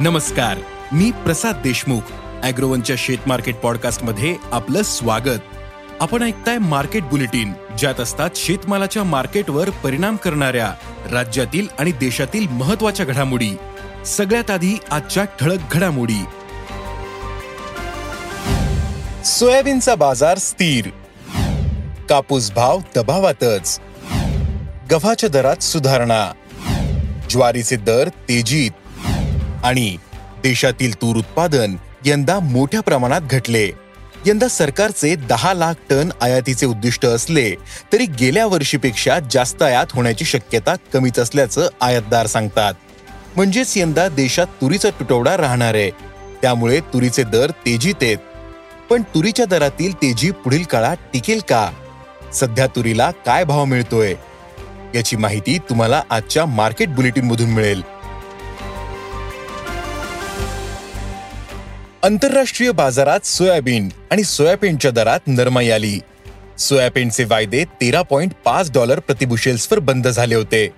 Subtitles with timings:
[0.00, 0.58] नमस्कार
[0.92, 2.00] मी प्रसाद देशमुख
[2.42, 5.38] अॅग्रोवनच्या शेत मार्केट पॉडकास्टमध्ये आपलं स्वागत.
[6.00, 10.74] आपण ऐकताय मार्केट बुलेटिन ज्यात असतात शेतमालाच्या मार्केटवर परिणाम करणाऱ्या
[11.12, 13.50] राज्यातील आणि देशातील महत्त्वाच्या घडामोडी.
[14.06, 16.24] सगळ्यात आधी आजच्या ठळक घडामोडी.
[19.24, 20.88] सोयाबीनचा बाजार स्थिर.
[22.08, 23.80] कापूस भाव दबावातच.
[24.90, 26.32] गव्हाच्या दरात सुधारणा.
[27.30, 28.70] ज्वारीचे दर तेजीत.
[29.64, 29.96] आणि
[30.42, 33.70] देशातील तूर उत्पादन यंदा मोठ्या प्रमाणात घटले.
[34.26, 37.50] यंदा सरकारचे दहा लाख टन आयातीचे उद्दिष्ट असले
[37.92, 42.74] तरी गेल्या वर्षीपेक्षा जास्त आयात होण्याची शक्यता कमीच असल्याचं आयातदार सांगतात.
[43.36, 45.90] म्हणजेच यंदा देशात तुरीचा तुटवडा राहणार आहे.
[46.42, 48.18] त्यामुळे तुरीचे दर तेजीत येत
[48.90, 51.70] पण तुरीच्या दरातील तेजी पुढील काळात टिकेल का?
[52.34, 54.14] सध्या तुरीला काय भाव मिळतोय?
[54.94, 57.97] याची माहिती तुम्हाला आजच्या मार्केट बुलेटिन मधून मिळेल.
[62.04, 65.98] आंतरराष्ट्रीय बाजारात सोयाबीन आणि सोयाबीनच्या दरात नरमाई आली.
[66.58, 70.68] सोयाबीनचे वायदे तेरा पॉइंट पाच डॉलर प्रतिबुशेल्सवर बंद झाले होते.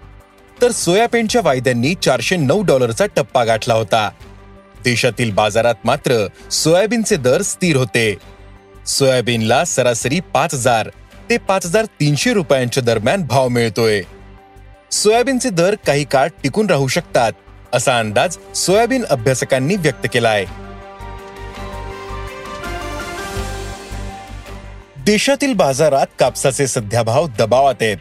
[0.63, 4.11] तर सोयाबीनच्या वायद्यांनी चारशे नऊ डॉलरचा टप्पा गाठला होता.
[4.85, 8.15] देशातील बाजारात मात्र सोयाबीनचे दर स्थिर होते.
[8.87, 10.89] सोयाबीनला सरासरी पाच हजार
[11.31, 14.03] ते पाच हजार तीनशे रुपयांच्या दरम्यान भाव मिळतोय.
[14.91, 17.33] सोयाबीनचे दर काही काळ टिकून राहू शकतात
[17.73, 20.70] असा अंदाज सोयाबीन अभ्यासकांनी व्यक्त केला आहे
[25.11, 27.97] देशातील बाजारात कापसाचे सध्या भाव दबावात आहेत.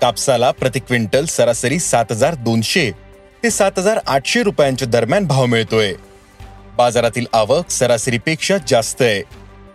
[0.00, 2.90] कापसाला प्रति क्विंटल सरासरी सात हजार दोनशे
[3.42, 5.92] ते सात हजार आठशे रुपयांच्या दरम्यान भाव मिळतोय.
[6.76, 9.22] बाजारातील आवक सरासरीपेक्षा जास्त आहे.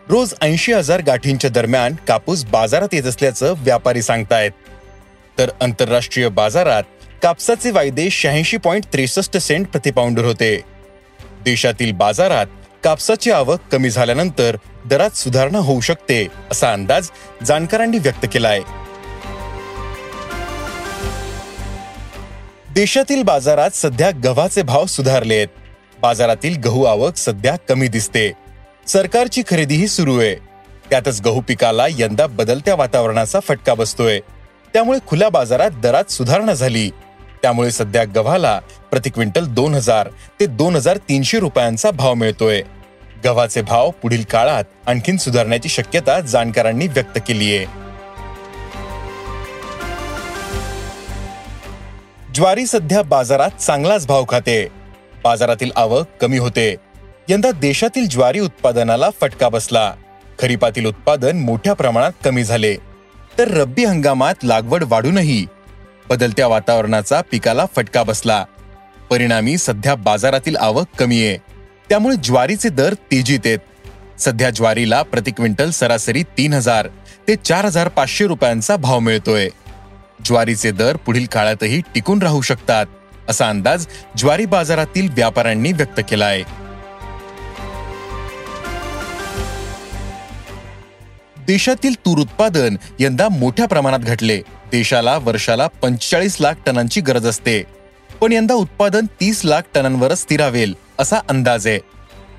[0.09, 4.51] रोज ऐंशी हजार गाठींच्या दरम्यान कापूस बाजारात येत असल्याचं व्यापारी सांगतायत.
[5.37, 6.83] तर आंतरराष्ट्रीय बाजारात
[7.23, 10.61] कापसाचे वायदे शहाऐंशी पॉईंट त्रेसष्ट सेंट प्रतिपाऊंडर होते.
[11.45, 12.45] देशातील बाजारात
[12.83, 17.09] कापसाची आवक कमी झाल्यानंतर दरात सुधारणा होऊ शकते असा अंदाज
[17.45, 18.61] जाणकारांनी व्यक्त केला आहे
[22.73, 25.47] देशातील बाजारात सध्या गव्हाचे भाव सुधारले आहेत
[26.01, 28.31] बाजारातील गहू आवक सध्या कमी दिसते.
[28.87, 30.35] सरकारची खरेदीही सुरू आहे.
[30.89, 34.19] त्यातच गहू पिकाला यंदा बदलत्या वातावरणाचा फटका बसतोय.
[34.73, 36.89] त्यामुळे खुल्या बाजारात दरात सुधारणा झाली.
[37.41, 38.59] त्यामुळे सध्या गव्हाला
[38.91, 40.09] प्रति क्विंटल दोन हजार
[40.39, 42.61] ते दोन हजार तीनशे रुपयांचा भाव मिळतोय.
[43.25, 47.65] गव्हाचे भाव पुढील काळात आणखीन सुधारण्याची शक्यता जाणकारांनी व्यक्त केली आहे
[52.35, 54.67] ज्वारी सध्या बाजारात चांगलाच भाव खाते.
[55.23, 56.75] बाजारातील आवक कमी होते.
[57.29, 59.93] यंदा देशातील ज्वारी उत्पादनाला फटका बसला.
[60.39, 62.75] खरीपातील उत्पादन मोठ्या प्रमाणात कमी झाले.
[63.37, 65.45] तर रब्बी हंगामात लागवड वाढूनही
[66.09, 68.45] बदलत्या वातावरणाचा पिकाला फटका बसला.
[69.09, 71.37] परिणामी सध्या बाजारातील आवक कमी आहे.
[71.89, 73.59] त्यामुळे ज्वारीचे दर तेजीत आहेत.
[74.19, 76.87] सध्या ज्वारीला प्रति क्विंटल सरासरी तीन हजार
[77.27, 79.49] ते चार हजार पाचशे रुपयांचा भाव मिळतोय.
[80.25, 82.85] ज्वारीचे दर पुढील काळातही टिकून राहू शकतात
[83.29, 83.85] असा अंदाज
[84.17, 86.43] ज्वारी बाजारातील व्यापाऱ्यांनी व्यक्त केला आहे
[91.47, 94.37] देशातील तूर उत्पादन यंदा मोठ्या प्रमाणात घटले.
[94.71, 97.63] देशाला वर्षाला पंचेचाळीस लाख टनांची गरज असते.
[98.21, 101.79] पण यंदा उत्पादन तीस लाख टनांवरच स्थिरावेल असा अंदाज आहे.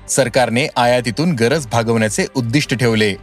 [0.09, 3.13] सरकारने आयातीतून गरज भागवण्याचे उद्दिष्ट ठेवले.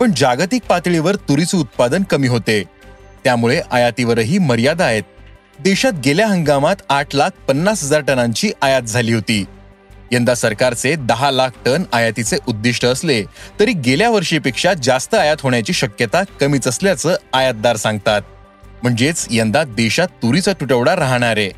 [0.00, 2.62] पण जागतिक पातळीवर तुरीचे उत्पादन कमी होते.
[3.24, 5.02] त्यामुळे आयातीवरही मर्यादा आहेत.
[5.60, 9.44] देशात गेल्या हंगामात आठ लाख पन्नास हजार टनांची आयात झाली होती.
[10.12, 13.24] यंदा सरकारचे दहा लाख टन आयातीचे उद्दिष्ट असले
[13.60, 18.22] तरी गेल्या वर्षीपेक्षा जास्त आयात होण्याची शक्यता कमीच असल्याचं आयातदार सांगतात.
[18.82, 21.50] म्हणजेच यंदा देशात तुरीचा तुटवडा राहणार आहे.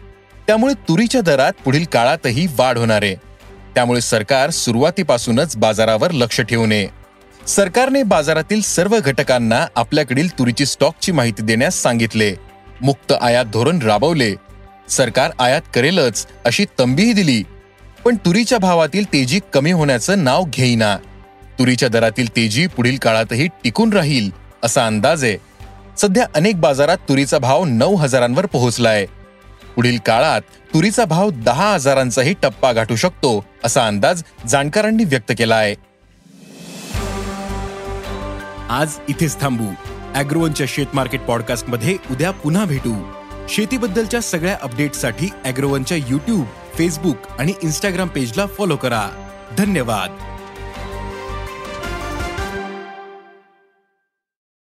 [0.47, 3.15] त्यामुळे तुरीच्या दरात पुढील काळातही वाढ होणार आहे.
[3.75, 6.89] त्यामुळे सरकार सुरुवातीपासूनच बाजारावर लक्ष ठेवू नये
[7.47, 12.35] सरकारने बाजारातील सर्व घटकांना आपल्याकडील तुरीची स्टॉकची माहिती देण्यास सांगितले.
[12.83, 14.35] मुक्त आयात धोरण राबवले.
[14.89, 17.43] सरकार आयात करेलच अशी तंबीही दिली.
[18.05, 20.97] पण तुरीच्या भावातील तेजी कमी होण्याचं नाव घेईना.
[21.59, 24.31] तुरीच्या दरातील तेजी पुढील काळातही टिकून राहील
[24.63, 25.37] असा अंदाज आहे.
[25.99, 29.07] सध्या अनेक बाजारात तुरीचा भाव नऊ हजारांवर पोहोचलाय.
[29.77, 30.41] पुढील काळात
[30.75, 35.75] तुरीचा भाव दहा हजारांचाही टप्पा गाठू शकतो असा अंदाज जाणकारांनी व्यक्त केला आहे
[38.71, 39.67] आज इथेच थांबू.
[40.15, 42.95] अॅग्रोवनच्या शेत मार्केट पॉडकास्टमध्ये उद्या पुन्हा भेटू.
[43.49, 46.45] शेतीबद्दलच्या सगळ्या अपडेटसाठी अॅग्रोवनच्या युट्यूब
[46.81, 49.11] फेसबुक आणि इन्स्टाग्राम पेजला फॉलो करा.
[49.59, 50.30] धन्यवाद.